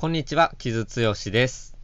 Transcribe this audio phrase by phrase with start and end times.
[0.00, 1.76] こんにちは、木津剛です。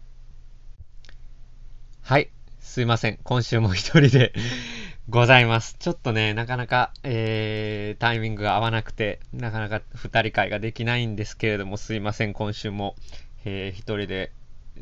[2.00, 3.18] はい、すいません。
[3.22, 4.32] 今週も一人で
[5.10, 5.76] ございます。
[5.78, 12.32] ちょっとね、なかなか、えー、タイミングが合わなくて、なかなか二人会ができないんですけれども、すいません。
[12.32, 12.96] 今週も、
[13.44, 14.32] えー、一人で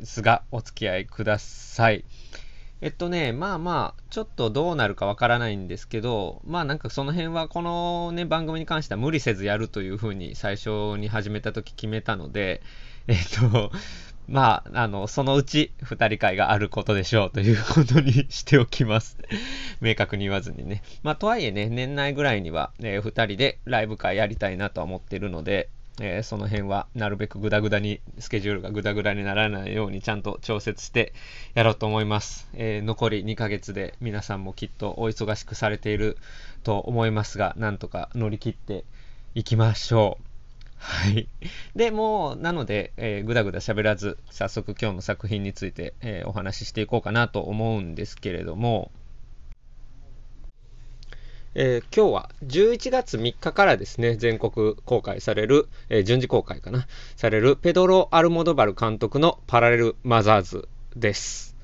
[0.05, 2.05] すが、お付き合いください。
[2.79, 12.61] えっとね、まあまあ、ちょっとどうなるかわからないんですけど、まあなんかその辺はこのね、番組に関しては無理せずやるというふうに最初に始めた時決めたので、
[13.07, 13.17] えっ
[13.51, 13.71] と、
[14.27, 19.17] まあ、あの、そのうち二人会があることでしょうということにしておきます。
[19.81, 20.81] 明確に言わずにね。
[21.03, 25.69] まあ、とはいえね、年内ぐらいには、えー、二人でライブ会やりたいなと思ってるので、
[26.01, 31.13] えー、その辺はなるべくグダグダに、スケジュールがグダグダにならないようにちゃんと調節して
[31.53, 32.49] やろうと思います。
[32.55, 36.17] えー、残り2ヶ月で皆さんもきっとお忙しくされている
[36.63, 38.83] と思いますが、なんとか乗り切って
[39.35, 40.24] いきましょう。
[40.87, 41.27] はい。
[41.75, 48.91] で、もう、なので、えー、ぐだぐだ喋らず、早速今日の作品について、えー、お話ししていこうかなと思うんですけれども、
[51.55, 61.55] えー、今日は11月3日からですね、全国公開される、えー、順次公開かな、されるペドロ・アルモドバル監督のパラレル・マザーズです。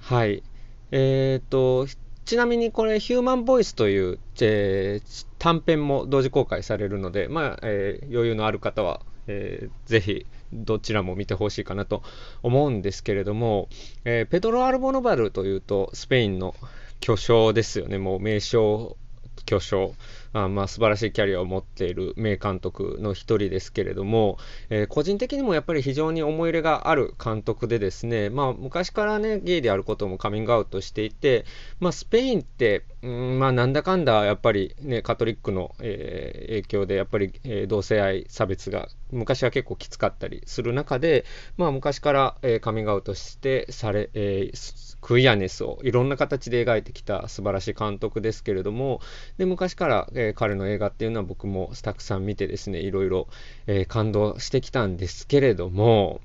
[0.00, 0.42] はい。
[0.90, 1.86] えっ、と、
[2.24, 12.02] ちなみにこれ、ヒューマンボイスという、えー、短編も同時公開されるので、まあ、えー、余裕のある方は、えー、ぜひどちらも見てほしいかなと
[12.42, 13.68] 思うんですけれども、
[14.04, 16.54] えー、ペドロ・アルボノバルというとスペインの
[17.00, 18.96] 巨匠ですよね、もう名将
[19.44, 19.94] 巨匠、
[20.32, 24.38] あまあ素晴らしいキャリアを持っている名監督の一人ですけれども、
[24.70, 31.44] えー、個人的にもやっぱり非常に思い入れがある監督でですね、まあ昔からね、ゲイであることもカミングアウトしていて、
[31.80, 41.24] まあスペインって、うん、まあなんだかんだやっぱりね、カトリックの、えー、影響でやっぱり、えー、同性愛差別が昔は結構きつかったりする中で、
[41.56, 49.02] まあ昔から、えー、カミングアウトしてされ、えークイアネスをいろんな形で描いてきた素晴らしい監督ですけれども、
[49.36, 53.28] で昔から、えー、彼の映画っていうのは僕もたくさん見てですね、いろいろ、
[53.66, 56.22] えー、感動してきたんですけれども、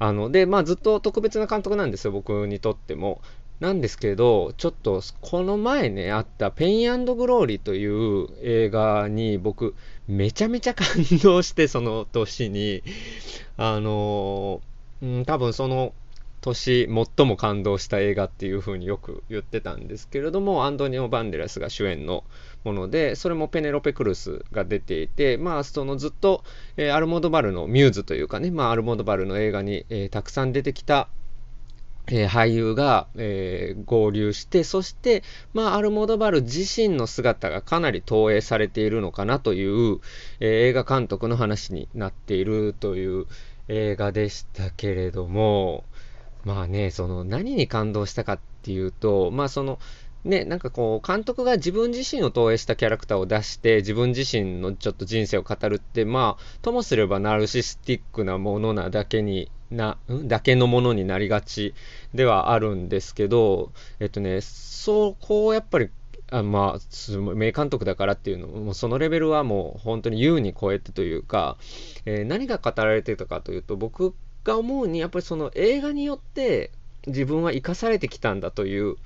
[0.00, 3.22] あの、で、まあずっと特別な監督なんですよ、僕にとっても。
[3.62, 9.76] なんですけど、ちょっとこの前ね、あったペイングローリーという映画に僕
[10.08, 10.86] めちゃめちゃ感
[11.22, 12.82] 動して、その年に、
[13.56, 14.60] あの
[15.00, 15.94] うん、多分その
[16.40, 22.24] 年最も感動した映画っていう風によく言ってたんですけれども、アントニオ・バンデラスが主演の
[22.64, 26.42] もので、それもペネロペ・クルスが出ていて、まあ、そのずっと、
[26.76, 31.06] えー、アルモドバルのミューズというかね、まあ、アルモドバルの映画に、えー、たくさん出てきた
[32.08, 35.22] えー、俳優が、えー、合流して、そして、
[35.54, 40.00] まあ、アルモドバル自身の姿がかなり投影されているのかなという、
[40.40, 43.26] えー、映画監督の話になっているという
[43.68, 45.84] 映画でしたけれども、
[46.44, 49.78] まあね、その何に感動したかっていうと、まあその、
[50.24, 60.28] ね、なんかこう、監督が自分自身を投影したキャラクターを出して、自分自身のちょっと人生を語るって、まあ、ともすればナルシスティックなものなだけにな、ん？
[60.28, 61.74] だけのものになりがち
[62.14, 65.88] ではあるんですけど、えっとね、そう、こうやっぱり、
[66.30, 71.56] あまあ、名監督だからっていうのも、そのレベルはもう本当に優に超えてというか、
[72.04, 76.70] えー、何が語られてたかというと、僕が思うに、やっぱりその映画によって
[77.06, 78.96] 自分は生かされてきたんだという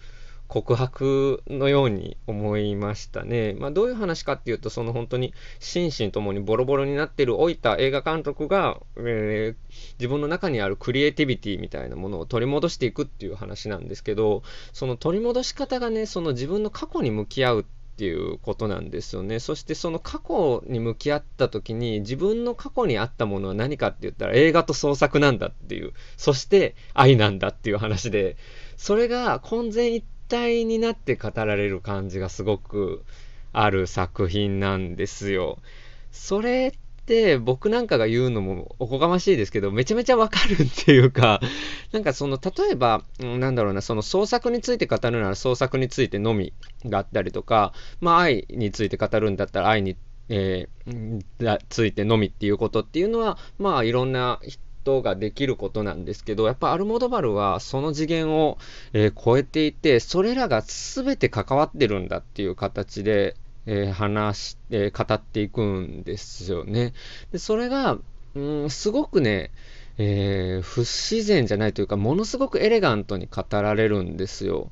[0.48, 3.54] 告白のように思いましたね。
[3.54, 14.42] まあ、どういう話かっていうと、その本当に心身ともにボロボロになっている老いた映画監督が、えー、自分の中にあるクリエイティビティみたいなものを取り戻していくっていう話なんですけど、
[14.72, 19.40] その取り戻し方がね、その自分の過去に向き合うっていうことなんですよね。
[19.40, 28.36] そしてその過去に向き合った時に自分の過去にあったものは何かって言ったら映画と創作なんだっていう、そして愛なんだっていう話で、
[28.76, 33.04] それが混然一体になって語られる感じがすごく
[33.52, 35.58] ある作品なんですよ。
[36.12, 41.40] それって僕なんかが言うのもおこがましいですけど、めちゃめちゃわかるっていうか、
[41.92, 46.52] なんかその、例えば、なんだろうな、その創作について語るなら創作についてのみ
[46.84, 49.96] があったりとか、まあ愛について語るんだったら愛に、
[50.28, 54.40] えー、ついてのみっていうことっていうのは、まあいろんな
[54.86, 58.58] 人ができることなんですけど、やっぱアルモドバルはその次元を、
[58.92, 63.36] えー、超えていて、それらが全て関わってるんだっていう形で、
[63.66, 66.94] えー、話して、語っていくんですよね。
[67.32, 67.98] で、それが、
[68.36, 69.50] うん、すごくね、
[69.98, 74.70] えー、不自然じゃないというか、ものすごくエレガントに語られるんですよ。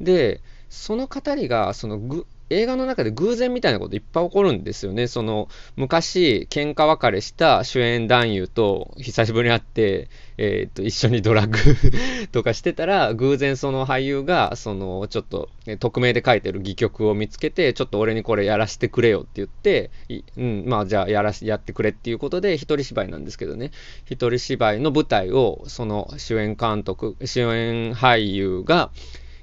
[0.00, 5.08] で、その語りが、そのぐ、映画の中で偶然みたいなこといっぱい起こるんですよね。
[5.08, 10.08] その、昔、喧嘩別れした主演男優と久しぶりに会って、
[10.38, 11.58] えっ、と、一緒にドラッグ
[12.30, 15.48] とかしてたら、偶然その俳優が、その、ちょっと、
[15.80, 19.90] 匿名で書いてる戯曲を見つけて、ちょっと俺にこれやらせてくれよって言って、
[20.36, 23.72] うん、まあじゃあやらやってくれっていうことで、一人芝居なんですけどね、
[24.04, 28.90] 一人芝居の舞台を、その主演監督、主演俳優が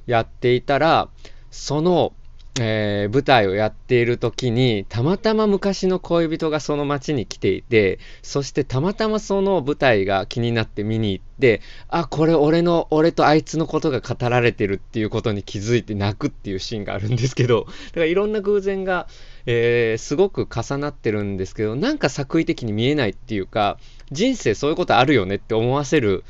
[0.06, 1.10] やっていたら、
[1.52, 2.14] その、
[2.60, 19.08] えー、舞台をやっている時に、たまたま昔の恋人がその街に来ていて、そしてたまたまその舞台が気になって見に行って、あ、これ俺の、俺とあいつのことが語られてるっていうことに気づいて泣くっていうシーンがあるんですけど、だからいろんな偶然が、
[19.48, 23.80] えー、すごく重なってるんですけど、なんか作為的に見えないっていうか、
[24.12, 26.24] 人生そういうことあるよねって思わせる、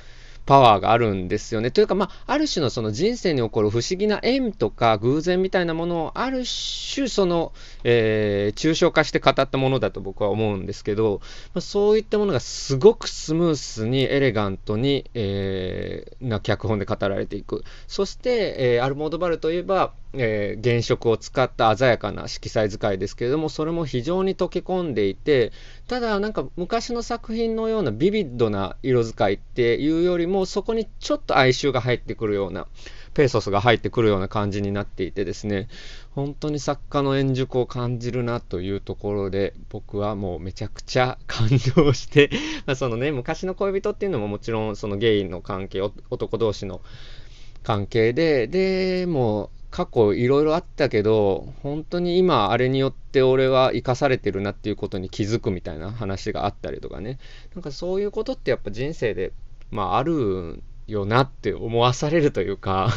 [0.45, 1.71] パワーがあるんですよね。
[1.71, 7.53] というか、まあ、ある種のその人生に起こる不思議な縁とか偶然みたいなものを、ある種、その、
[7.83, 11.21] えー、抽象化して語ったものだと僕は思うんですけど、
[11.53, 17.63] まあ、そういったものがすごくスムースに、エレガントに、えー、な脚本で語られていく。
[17.87, 25.51] そして、えー、アルモードバルといえば、えー、原色を使った鮮やかな色彩使いですけれども、それも非常に溶け込んでいて、
[25.88, 32.68] ただなんか昔の作品のようなビビッドな色使いっていうよりも、そこにちょっと哀愁が入ってくるような、
[33.13, 35.68] ペーソスが入ってくるような感じになっていてですね、
[36.12, 42.31] 本当に作家の円熟を感じるなというところで、僕はもうめちゃくちゃ感動して
[42.65, 46.81] まそのね、昔の恋人っていうのももちろんそのゲイの関係、男同士の
[47.62, 57.17] 関係で、で、もう過去いろいろあったけど、本当に今あれによって俺は生かされてるなっていうことに気づくみたいな話があったりとかね。
[57.55, 59.33] なんかそういうことってやっぱ人生で、
[59.71, 62.89] まああるよなって思わされるというか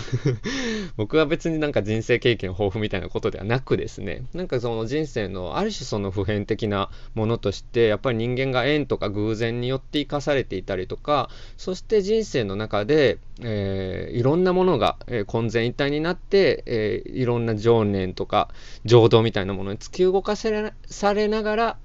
[0.97, 18.49] 僕は別になんか人生経験豊富みたいなことではなくですね、なんかその人生のある種その普遍的なものとして、やっぱり人間が縁とか偶然によって生かされていたりとか、そして人生の中で、えー、いろんなものが、えー、混然一体になって、えー、いろんな情念とか
[18.85, 21.77] 情動みたいなものに突き動かせされながら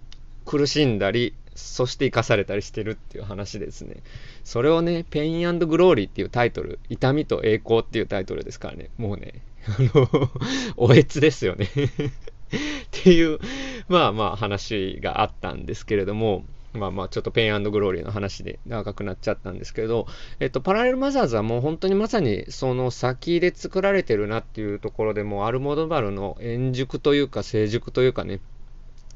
[0.46, 3.98] 苦しんだり、そして生かされたりしてるっていう話ですね。
[4.44, 10.32] それをね、ペイングローリーっていうタイトル、痛みと栄光っていうタイトルですからね、もうね、あの
[10.78, 13.40] おえつですよね っていう、
[13.88, 20.08] まあまあ話があったんですけれども、まあまあちょっとペイングローリーの話で長くなっちゃったんですけど、
[20.40, 28.40] えっと、パラレルマザーズはもう本当にまさにその先で作られてるなっていうところでもうアルモドバルの円熟というか成熟というかね、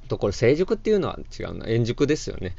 [0.06, 2.56] ところ、成熟っていうのは違うな、円熟ですよね。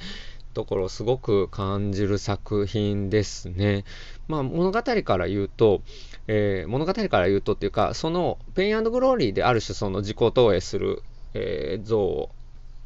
[0.57, 3.85] ところすごく感じる作品ですね。
[4.27, 5.83] まあ物語から言うと、
[6.29, 11.03] えー、物語から言うとっていうか、そのペイングローリーである種その自己投影する、
[11.35, 12.31] えー、像を、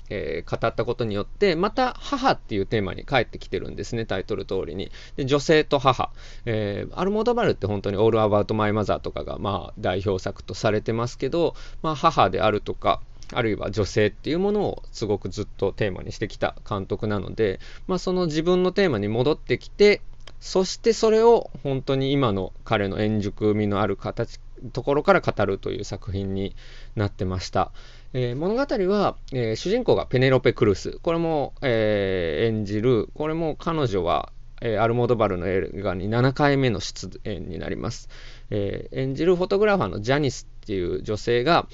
[0.09, 4.91] えー、語ったことによって、また母っていうテーマに帰ってきてるんですね、タイトル通りに。
[5.15, 6.11] で女性と母、
[6.47, 13.01] えー、アルモードバルって本当にオールアバウトマイマザーとかがまあ代表作とされてますけど、まあ母であるとか、
[13.32, 20.00] あるいは女性っていうものをすごくずっとテーマにしてきた監督なので、まあ、その自分のテーマに戻ってきて、
[20.41, 24.41] そしてそれを本当に今の彼の円熟味のある形、
[24.73, 26.55] ところから語るという作品に
[26.97, 27.73] なってました。
[28.12, 30.99] えー、物語は、えー、主人公がペネロペ・クルス。
[31.03, 38.11] これも、えー、演じる、これも彼女は、えアルモドバルの映画に7回目の出演になります。
[38.50, 41.66] え演じるフォトグラファーのジャニスっていう女性が、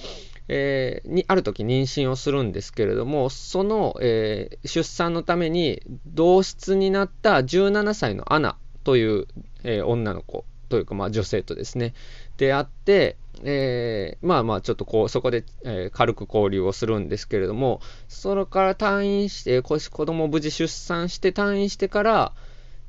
[0.49, 9.27] えー、にある時妊娠をするんですけれども、その、えー、出産のために同室になった17歳のアナという、
[9.65, 11.95] えー、女の子というか、まあ、女性とですね、
[12.37, 22.33] 出会って、え、まあまあちょっとこうそこで、え、軽く交流をするんですけれどもそれから退院して子供を無事出産して退院してから、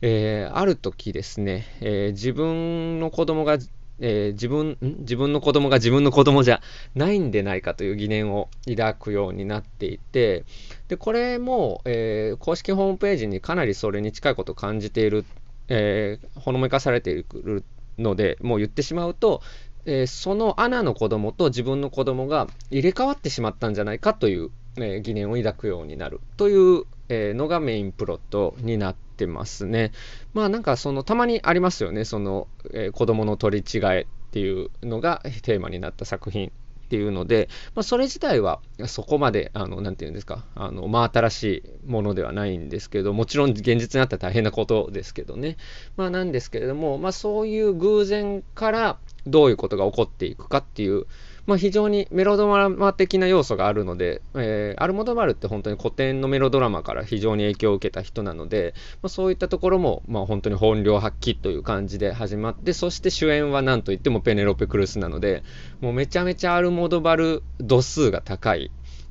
[0.01, 3.57] え、ある時ですね、え自分の子供が
[3.99, 6.61] えー、自分、自分の子供が自分の子供じゃ
[6.95, 10.45] ないんでないかという疑念を抱くようになっていて、
[10.87, 15.25] で、これも、えー、公式ホームページにかなりそれに近いことを感じている、
[15.67, 17.63] えー、ほのめかされている
[17.97, 19.41] ので、もう言ってしまうと、
[19.85, 29.91] え、そのアナの子供と自分の子供が入れ替わってしまったんじゃないかという、え、疑念を抱くようになるという、えー、のがメインプロットになってますね。
[30.33, 36.51] まあなんかそのたまにありますよね、その、えー、子供の取り違えっていうのがテーマになった作品
[36.87, 41.43] っていうので、まあ、それ自体はそこまで、あの、なていうんですか、あの、まあ、新し
[41.85, 45.57] いものではないんですけど、もちろん現実になったら大変なことですけどね。
[45.97, 51.07] まあ、なんですけれども、まあ、そういう偶然からどういうことが起こっていくかっていう
[51.47, 65.41] まあ、非常にメロドラマ的な要素があるので、えー、アルモドバルって本当に古典のメロドラマから非常に影響を受けた人なので、まあ、そういったところも、まあ、本当に本領発揮という感じで始まってそして主演は何といってもペネロペ・クルスなので
[65.79, 68.69] もうめちゃめちゃアルモドバル度数が高い。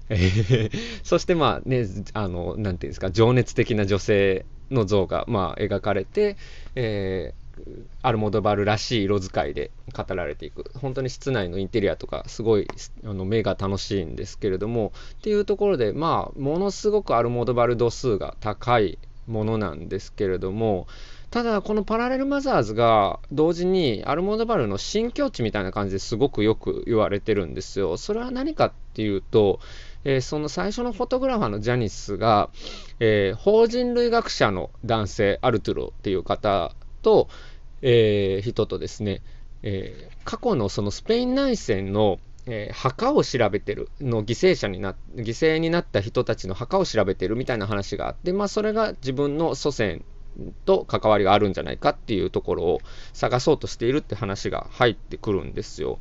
[1.02, 6.36] そしてまあね、あの、なんていうんですか、情熱的な女性の像がまあ描かれて、
[6.76, 7.45] えー
[8.02, 12.68] アルモドバルらしい色使いで語られていく本当に室内のインテリアとかすごい
[13.04, 20.86] あの目が楽しいんですけれどもっていうところでまあものすごくアルモドバル度数が高いものなんですけれども
[21.30, 27.96] ただこのパラレルマザーズが同時にアルモドバルの新境地みたいな感じですごくよく言われてるんですよ。
[27.96, 29.60] それは何かっていうと、
[30.04, 32.48] えー、その最初のフォトグラファーのジャニスが、
[33.00, 36.72] えー、法人類学者の男性アルトゥロっていう方
[37.02, 37.28] と、
[37.82, 39.22] えー、人とですね、
[39.62, 50.04] えー、過去のそのスペイン内戦の、えー、墓を調べてるの犠牲者にな犠牲になった人たちの墓を調べてるみたいな話があって、まあ、それが自分の祖先
[50.64, 52.80] と関わりがあるんじゃないかっていうところを
[53.12, 55.98] 探そうとしているって話が入ってくるんですよ。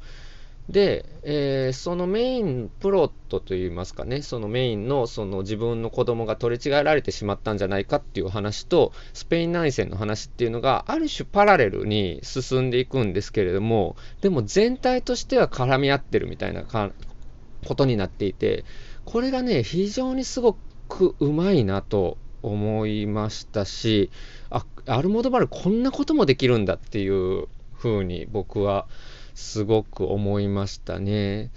[0.70, 18.66] で、えー、そのメインプロットといいますかね、そのメインのその自分の子供が取り違えられてしまったんじゃないかっていう話と、スペイン内戦の話っていうのが、ある種パラレルに進んでいくんですけれども、でも全体としては絡み合ってるみたいなことになっていて、
[19.04, 20.58] これがね、非常にすご
[20.90, 24.10] くうまいなと思いましたし、
[24.50, 28.88] あ、アルモドバルこんなこともできるんだっていう風に僕は、
[29.36, 31.52] すごく思いましたね。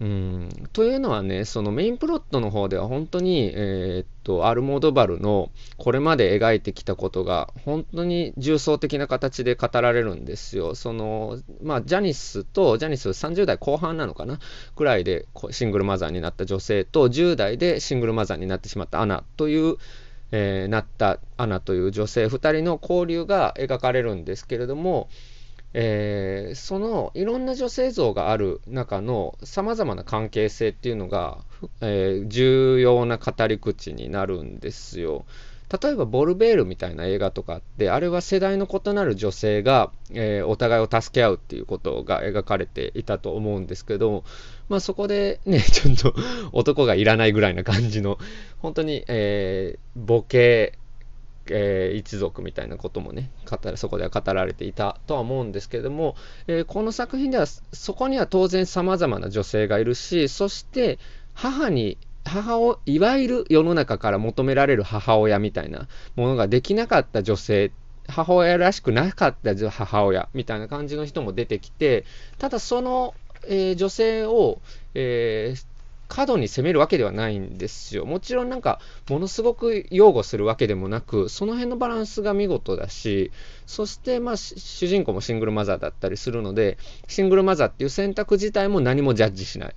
[0.00, 10.74] うん、というのはね、そのメインプロットの方では本当に、えー、っと、アルモードバルのこれまで描いてきたことが本当に重層的な形で語られるんですよ。
[10.74, 14.40] その、まあ、ジャニスと、ジャニス30代後半なのかな？
[14.74, 19.76] くらいでシングルマザーになった女性と、10代でシングルマザーになってしまったアナという、
[20.32, 25.08] えー、なったアナという女性2人の交流が描かれるんですけれども、
[25.74, 31.38] えー、そのいろんな女性像がある中のさまざまな関係性っていうのが、
[31.80, 35.24] えー、重要な語り口になるんですよ。
[35.82, 44.24] 例えばボルベールみたいな映画とかってあれは世代の異なる女性が、えー、お互いを助け合うっていうことが描かれていたと思うんですけど、
[44.68, 46.14] まあ、そこでねちょっと
[46.52, 48.18] 男がいらないぐらいな感じの
[48.58, 50.78] 本当に、えー、ボケ
[51.50, 60.98] えー、一族みたいなこともね語そこでは語られていたとは思うんですけれども、えー、この作品ではそこには当然さまざまな女性がいるしそして
[61.34, 67.70] 母に母をいわゆる世の中から求められる母親みたいなものができなかった女性
[68.08, 72.04] 母親らしくなかった母親みたいな感じの人も出てきて
[72.38, 73.14] ただその、
[73.46, 74.60] えー、女性を、
[74.94, 75.73] えー、
[76.14, 78.06] 過度に攻めるわけではないんですよ。
[78.06, 78.78] もちろんなんか、
[79.10, 83.32] ものすごく擁護するわけでもなく、その辺のバランスが見事だし、
[83.66, 86.78] そしてまあ、主人公もシングルマザーだったりするので、
[87.08, 89.74] シングルマザーっていう選択自体も何もジャッジしない。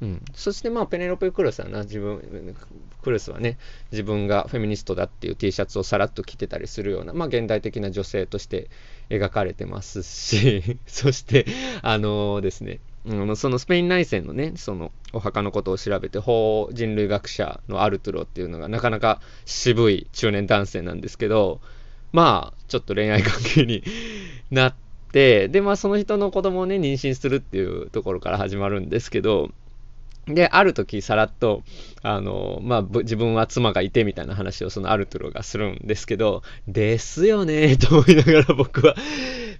[0.00, 2.54] うん、そしてまあペネロペ・クルスはな自分
[3.02, 3.58] クルスはね
[3.90, 8.70] 自分がフェミニストだっていう T シャツをさらっと着てたりするような、まあ、現代的な女性として
[9.10, 11.46] 描かれてますし そして
[11.82, 21.60] あの、ですねうん、そのスペイン内戦のね、そのお墓のことを調べて、法人類学者のアルトゥロっていうのがなかなか渋い中年男性なんですけど、
[22.12, 23.82] まあ、ちょっと恋愛関係に
[24.50, 24.74] なっ
[25.12, 29.50] て、で、まあその人の子供をね、妊娠するっていうところから始まるんですけど、
[30.34, 31.62] で、ある時さらっと、
[32.02, 38.94] あの、まあ、自分は妻がいてみたいな話をそのアルトゥロがするんですけど、ですよね、と思いながら僕は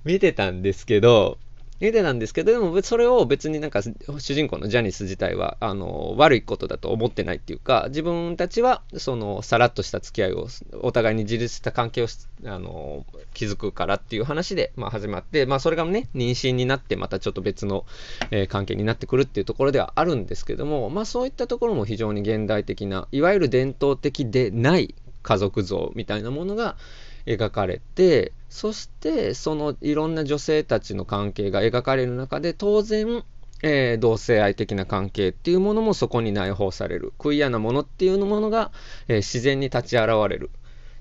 [0.04, 1.38] 見てたんですけど、
[1.80, 10.48] 絵でなんですけど、でもそれを別になんか主人公のジャニス自体はあの悪いことだと思ってないっていうか、自分たちはそのさらっとした付き合いを、
[10.82, 12.06] お互いに自立した関係を
[12.44, 13.04] あの
[13.34, 17.86] 築くからっていう話で、まあ、始まって、まあ、それがね、妊娠になってまたちょっと別の、
[18.30, 26.76] えー、関係になってくるっていうところではあるんですけども、まあ、そういったところも非常に現代的な、いわゆる伝統的でない家族像みたいなものが、
[27.28, 33.24] 描かれてそしてそのいろんな女性たちの関係が描かれる中で当然、
[33.62, 37.12] えー、同性愛的な関係っていうものもそこに内包される。
[37.18, 38.70] クイアなものっていうものが、
[39.08, 40.50] えー、自然に立ち現れる。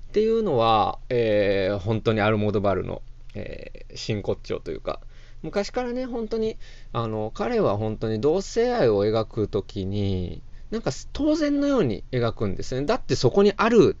[0.08, 3.02] っていうのは、えー、本当にアルモドバルの、
[3.34, 5.00] え真骨頂というか。
[5.42, 6.56] 昔からね本当に
[6.92, 12.84] あの彼は本当に同性愛を描く時になんか当然のように描くんですね。
[12.84, 13.96] だってそこにある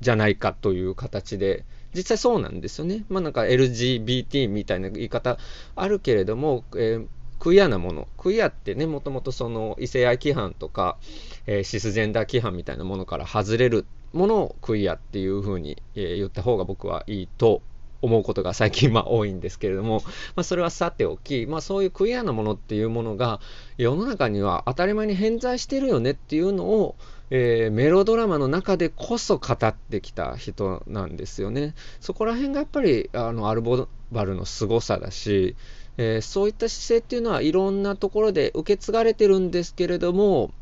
[0.00, 1.64] じゃないかという形で、
[1.94, 3.04] 実際そうなんですよね。
[3.08, 5.38] まあなんか LGBT みたいな言い方
[5.74, 7.06] あるけれども、えー、
[7.38, 10.98] クイアなものクイアってねもともとその異性愛規範とか、
[11.46, 17.62] えー、シスジェンダー規範みたいなものから外れるものをクイアっていうふうに、えー、言った方が僕はいいと
[18.00, 20.02] 思うことが最近まあ多いんですけれども、
[20.36, 23.40] まあ、それはさておき、まあ、そういうクイアなものっていうものが
[23.76, 26.96] 世の中には当たり前に偏在してるよねっていうのを、
[27.30, 31.74] えー、メロドラマの中でこそ語ってきた人なんですよね。
[32.00, 35.56] そこら辺がやっぱりあのアルボバルの凄さだし、
[35.96, 40.52] えー、そういった姿勢っていうのはいろんなところで受け継がれてるんですけれども、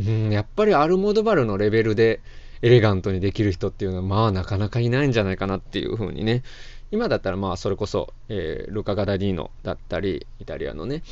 [0.00, 2.20] うん、やっぱりアルモドバルのレベルで
[2.62, 6.42] エレガントにできる人っていうのはまあなかなかいないんじゃないかなっていうふうにね。
[6.92, 11.02] 今だったらまあそれこそ、えー、ルカ・ガダディーノだったりイタリアのね、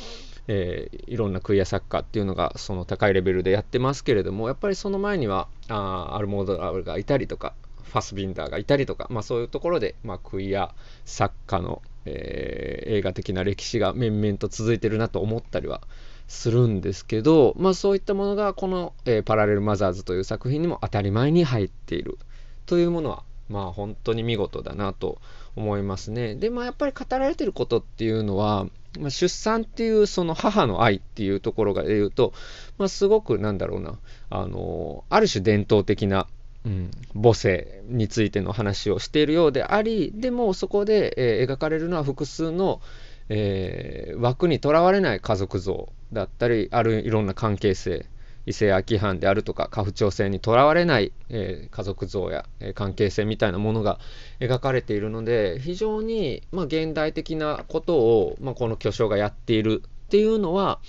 [0.47, 7.53] えー、いろんなクイア作家っていうのがその高いレベルでやってますけれどもやっぱりその前にはあアルモードラルがいたりとか
[7.83, 10.73] ファスビンダーがいたりとか、まあ、そういうところで、まあ、クイア
[11.05, 15.81] 作家の、えー、映画的な歴史が面々と続いてるなと思ったりは
[16.29, 22.19] するんですけど、まあ、そういったものがこの、えー、パラレルマザーズという作品にも当たり前に入っている
[22.67, 25.19] というものは、まあ、本当に見事だなと
[25.55, 26.35] 思いますね。
[26.35, 28.67] で、まあ、やっぱり語られてることっていうのは、
[28.99, 32.33] まあ、出産っていうその母の愛っていうところが言うと、
[32.77, 33.97] まあ、すごくなんだろうな、
[34.29, 36.27] あの、ある種伝統的な、
[36.63, 42.81] うん、母性についての話をしているようであり、でもそこで、えー、描かれるのは複数の、
[43.29, 48.05] えー、枠にとらわれない家族像だったり、あるいろんな関係性、
[48.49, 53.99] 異性空き犯であるとか家父長制にとらわれない、えー、家族像や、えー、関係性みたいなものが
[54.39, 60.79] 描かれているので非常に、まあ、現代的なことを、まあ、この巨匠がやっているっていうのは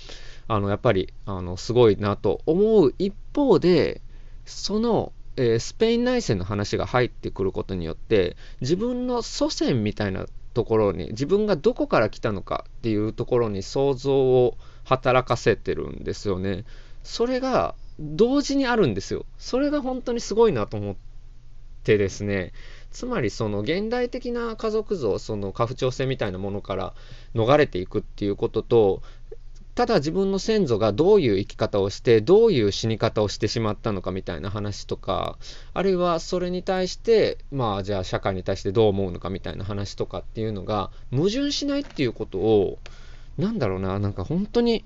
[0.47, 4.01] あのやっぱりあのすごいなと思う一方で
[4.45, 16.65] その、えー、スペイン内戦の話が入ってくることによって自分の祖先みたいなところに自分がどこから来たのかっていうところに想像を働かせてるんですよね。
[17.03, 19.25] それが同時にあるんですよ。
[19.37, 20.95] それが本当にすごいなと思っ
[21.83, 22.53] てですね、
[22.91, 26.93] つまりその現代的な家族像、その家父長制みたいなものから
[27.35, 29.01] 逃れていくっていうことと、
[29.73, 35.37] ただ自分の先祖がどういう生き方をして、どういう死に方をしてしまったのかみたいな話とか、
[35.73, 42.79] あるいはそれに対して、まあじゃあ社会に対してどう思うのかみたいな話とかっていうのが矛盾しないっていうことを、
[43.37, 44.83] なんだろうな、なんか本当に、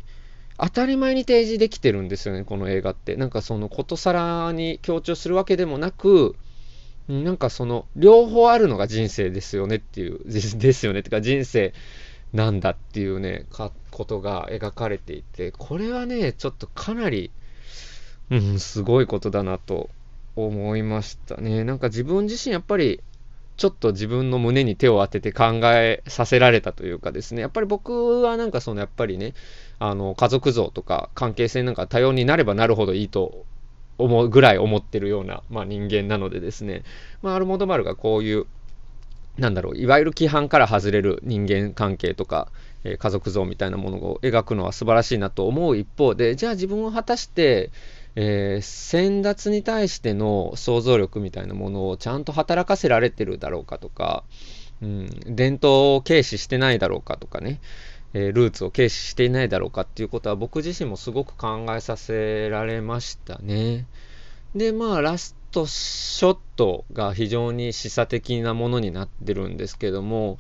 [0.57, 3.15] 当たり前に提示できてるんですよね、この映画って。
[3.15, 6.35] なんかそのことさらに強調するわけでもなく、
[7.07, 11.73] なんかその両方あるのが人生ですよねっていう、 ですよねってか人生
[12.33, 17.31] なんだっていうね、かことが描かれていて、これはね、ちょっとかなり、
[18.31, 19.89] うん、すごいことだなと
[20.35, 21.63] 思いましたね。
[21.63, 23.01] なんか自分自身やっぱり
[23.57, 29.33] ちょっと自分の胸に手を当てて考えさせられたというかですね、やっぱり僕はなんかそのやっぱりね、
[29.79, 33.45] あの家族像とか関係性なんか多様になればなるほどいいと
[33.97, 36.83] 思うぐらい思ってるような、まあ、人間なのでですね、
[37.21, 38.45] まあ、アルモドバルがこういう、
[39.37, 42.49] なんだろう、いわゆる規範から外れる人間関係とか、
[42.83, 47.71] えー、家族像みたいなものを描くのは素晴らしいなと思う一方で、じゃあ自分を果たして、
[48.15, 54.23] えー、先達に対しての想像力みたいなものをちゃんと働かせられてるだろうかとか、
[54.81, 57.59] うん、伝統を軽視してないだろうかとかね、
[58.13, 63.85] えー、ルーツを軽視していないだろうかっていうことは僕自身もすごく考えさせられましたね。
[64.55, 70.37] で、まあ、ラストショットが非常に示唆的なものになってるんですけども、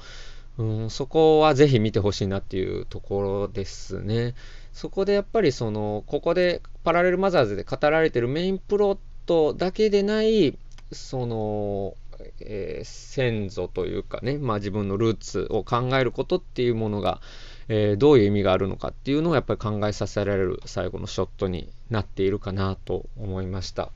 [0.57, 4.35] うん、そこはぜひ見てほしいなっていうところですね。
[4.75, 10.57] そこでやっぱりその、ここでパラレルマザーズで語られてるメインプロットだけでない、
[10.91, 11.95] その、
[12.41, 17.21] えー、先祖というかね、まあ自分のルーツを考えることっていうものが、
[17.69, 23.93] えー、どういう意味があるのかっていうのをやっぱり考えさせられる最後のショットになっているかなと思いました。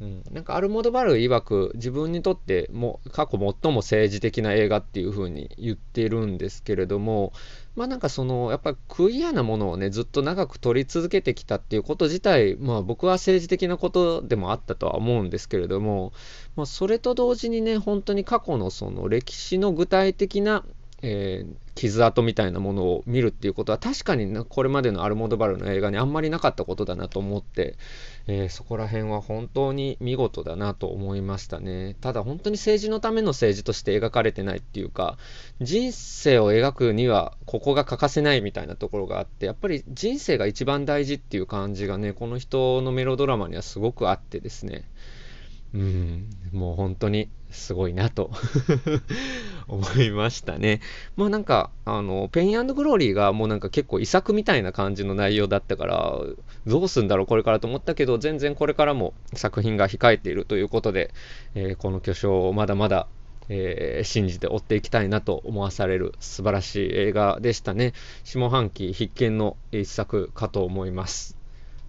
[0.00, 7.32] うん、なんかアルモドバル曰く自分にとっても過去最も政治的な映画っていう風に言ってるんですけれども
[7.76, 16.12] まあなんかそのやっぱりクイアなものをねずっと長く撮り続けてきたっていうこと自体まあ僕は政治的なことでもあったとは思うんですけれども、
[16.56, 20.64] まあ、それと同時にね本当に過去のその歴史の具体的な
[21.06, 27.76] えー、傷跡みたいなものを見るっていうことは確かにこれまでのアルモドバルの映画にあんまりなかったことだなと思って、
[28.26, 31.96] えー、そこら辺は本当に見事だなと思いましたね。
[32.00, 35.18] ただ本当に政治のための政治として描かれてないっていうか
[35.60, 44.84] 人生を描くにはここが欠かせないみたいなところがあってやっぱり人生が一番大事っていう感じがねこの人のメロドラマにはすごくあってですね。
[45.74, 48.30] うん、もう本当にすごいなと
[49.68, 50.80] 思いましたね。
[51.16, 56.18] まあなんか、あの、ペイングローリーがもうなんか結構遺作みたいな感じの内容だったから、
[56.66, 61.12] どうすんだろうこれからと思ったけど、全然これからも作品が控えているということで、
[61.54, 63.06] えー、この巨匠をまだまだ
[63.48, 67.92] えー、信じて追っていきたいなと思わされる素晴らしい映画でしたね。
[68.24, 71.43] 下半期必見の一作かと思います。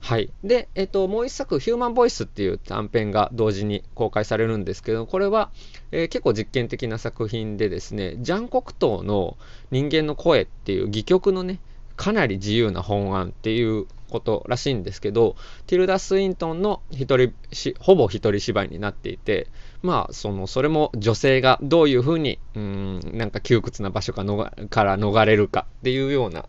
[0.06, 0.30] はい。
[0.44, 5.50] で、えっ、と、もう一作、ヒューマンボイスっていう短編が同時に公開されるんですけど、これは、
[5.91, 9.36] えー、結構実験的な作品でですね、ジャン・コクトーの
[9.72, 11.60] 人間の声っていう戯曲のね、
[11.96, 19.48] かなり自由な本案っていうことらしいんですけど、ティルダ・スウィントンの一人し、ほぼ一人芝居になっていて、
[19.82, 26.46] まあ、その、それも女性がどういうふうに、うん、なんか窮屈な場所かのがから逃れるかっていうような、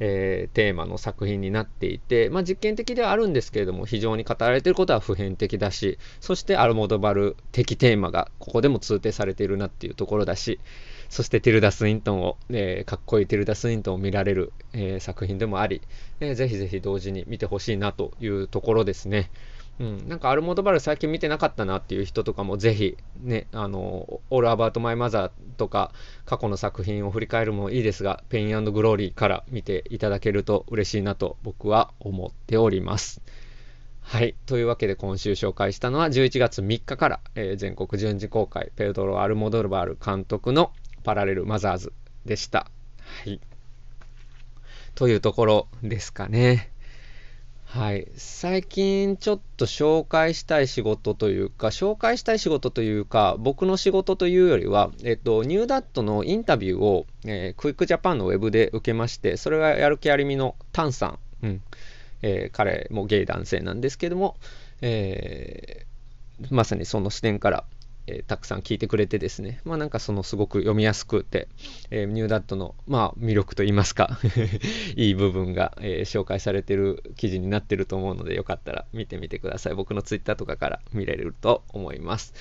[0.00, 10.60] えー、テーマの作品になっていて、まあ、実験的ではあるんですけれども、非常に語られていることは普遍的だし、そしてアルモドバル的テーマがここでも通底されているなっていうところだし、
[11.08, 15.80] そしてティルダ・スイントンを、えー、かっこいいティルダ・スイントンを見られる、えー、作品でもあり、
[16.20, 19.30] えー、ぜひぜひ同時に見てほしいなというところですね。
[19.80, 25.92] うん、なんかアルモドバル最近見てなかったなっていう人とかもぜひね、あの、オールアバウトマイマザーとか
[26.24, 33.20] 過去の作品を振り返るもいいですが、ペイングローリーから見ていただけると嬉しいなと僕は思っております。
[34.00, 34.34] はい。
[34.46, 40.72] というわけで今週紹介したのは11月3日から、えー、全国順次公開、ペドロ・アルモドルバール監督の
[41.04, 41.92] パラレル・マザーズ
[42.24, 42.70] でした。
[43.24, 43.38] はい。
[44.94, 46.72] というところですかね。
[47.70, 48.08] はい。
[48.16, 61.62] 最近ちょっと紹介したい仕事というか、紹介したい仕事というか、僕の仕事というよりは、えっと、ニューダットのインタビューを、えー、クイックジャパンのウェブで受けまして、それはやる気ありみのタンさん、うん、
[62.22, 64.36] えー、彼もゲイ男性なんですけども、
[64.80, 67.64] えー、まさにその視点から、
[68.08, 71.48] えー、たくさん聞いてくれてですね、まあなんかそのすごく読みやすくて、
[71.90, 74.18] えー、ニューダットの、まあ魅力といいますか
[74.96, 79.74] いい部分が、えー、紹介されてる記事になってると思うので、よかったら見てみてください。
[79.74, 82.32] 僕のツイッターとかから見れると思います。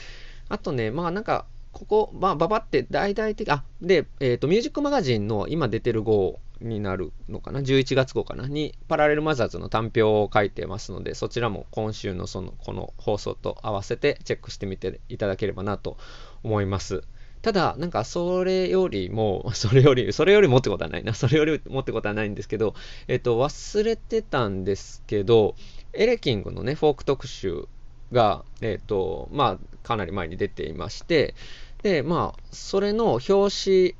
[0.48, 15.98] あとね、まあなんか、ここ、まあ、ばばって大々的、あ、で、えっ、ー、と、ミュージックマガジンの今出てる号になるのかな、11月号かな、に、パラレルマザーズの単表を書いてますので、そちらも今週のその、この放送と合わせてチェックしてみていただければなと
[16.44, 17.04] 思います。
[17.42, 21.14] ただ、なんか、それよりも、 それより、それよりもってことはないな。
[21.14, 22.74] それよりもってことはないんですけど、
[23.08, 25.56] えっと、忘れてたんですけど、
[25.94, 27.68] エレキングのね、フォーク特集
[28.12, 31.36] が、えっと、まあ、かなり前に出ていまして、
[31.84, 33.50] で、まあ、それの表紙、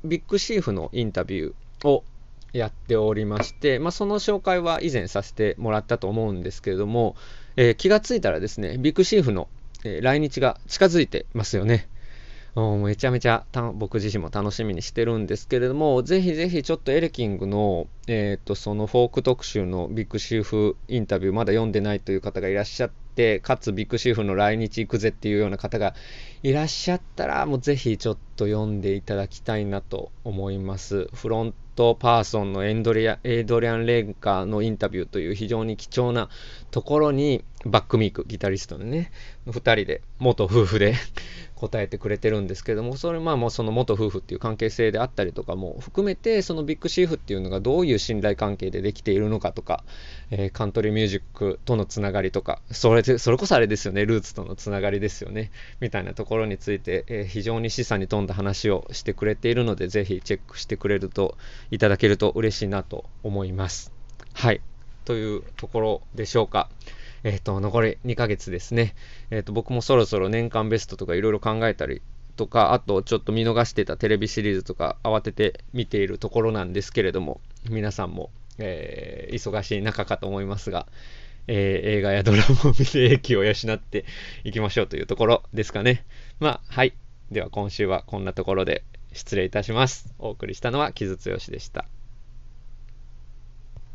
[0.04, 2.04] ビッグシーフのインタビューを
[2.52, 7.16] やっておりまして、まあ、その紹介は以前させてもらったと思うんですけれども、
[7.56, 9.48] えー、気がついたらですね、ビッグシーフの、
[9.84, 11.88] え、来日が近づいてますよね。
[12.54, 25.94] めちゃめちゃ僕自身も楽しみにしてるんですけれども、ぜひぜひちょっとエレキングの、えっ、ー、と、そのフォーク特集のビッグシーフインタビューまだ読んでないという方がいらっしゃって、かつビッグシーフの来日行くぜっていうような方が
[26.44, 31.08] いらっしゃったら、もうぜひちょっと読んでいただきたいなと思います。
[31.12, 36.28] フロントパーソンのエンドリアエイドリアン・レンカーのインタビューという非常に貴重な
[36.70, 39.10] ところにバックミーク、ギタリストのね、
[39.46, 40.94] 2人で、元夫婦で
[41.56, 49.82] 答えてくれてるんですけども、それまあもうその元夫婦っていう関係性であったりとかも含めて、そのビッグシーフっていうのがどういう信頼関係でできているのかとか、
[50.30, 61.38] えー、カントリーミュージックとのつながりとか、それそれこそあれですよね、ルーツとのつながりですよね、みたいなところについて、えー、非常に示唆に富んだ話をしてくれているので、ぜひチェックしてくれると、
[61.70, 63.92] いただけると嬉しいなと思います。
[64.34, 64.60] はい。
[65.04, 66.68] というところでしょうか。
[67.24, 68.94] えっ、ー、と、残り2ヶ月ですね。
[69.30, 72.02] えっ、ー、と、僕もそろそろ年間ベストとかいろいろ考えたり
[72.36, 80.86] とか、あとちょっと見逃してたテレビシリーズとか慌てて見ているところなんですけれども、皆さんも、えー、忙しい中かと思いますが、
[81.48, 84.04] えー、映画やドラマを見て英気を養って
[84.44, 86.04] いきましょうというところですかね。
[86.38, 86.94] まあ、はい。
[87.32, 90.14] では今週はこんなところで失礼いたします。
[90.18, 91.86] お送りしたのは木津剛でした。